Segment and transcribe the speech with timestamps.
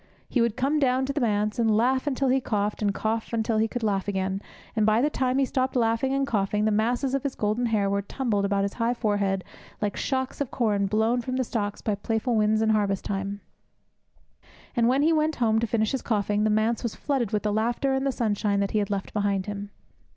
[0.27, 3.59] He would come down to the Manse and laugh until he coughed, and cough until
[3.59, 4.41] he could laugh again,
[4.75, 7.67] and, by the time that he stopped laughing and coughing, the masses of his golden
[7.67, 9.43] hair were tumbled about his high forehead
[9.79, 13.41] like shocks of corn blown from the stocks by playful winds in harvest time;
[14.75, 17.53] and when he went home to finish his coughing, the Manse was flooded with the
[17.53, 19.69] laughter and the sunshine that he had left behind him.